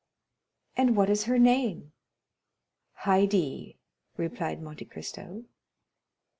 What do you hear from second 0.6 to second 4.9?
"And what is her name?" "Haydée," replied Monte